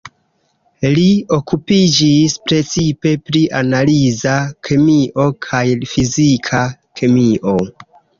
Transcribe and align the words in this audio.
Li 0.93 1.09
okupiĝis 1.35 2.35
precipe 2.47 3.11
pri 3.27 3.41
analiza 3.59 4.33
kemio 4.69 5.27
kaj 5.49 5.61
fizika 5.93 6.63
kemio. 7.03 7.55